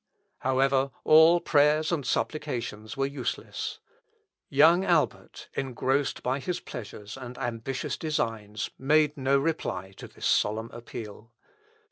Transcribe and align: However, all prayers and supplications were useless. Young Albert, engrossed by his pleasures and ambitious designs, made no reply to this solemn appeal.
However, 0.39 0.89
all 1.03 1.39
prayers 1.39 1.91
and 1.91 2.03
supplications 2.03 2.97
were 2.97 3.05
useless. 3.05 3.79
Young 4.49 4.83
Albert, 4.83 5.47
engrossed 5.53 6.23
by 6.23 6.39
his 6.39 6.59
pleasures 6.59 7.15
and 7.15 7.37
ambitious 7.37 7.97
designs, 7.97 8.71
made 8.79 9.15
no 9.15 9.37
reply 9.37 9.91
to 9.97 10.07
this 10.07 10.25
solemn 10.25 10.71
appeal. 10.73 11.31